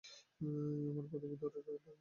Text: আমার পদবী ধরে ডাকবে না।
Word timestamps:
আমার 0.89 1.05
পদবী 1.11 1.35
ধরে 1.41 1.57
ডাকবে 1.57 1.73
না। 1.75 1.89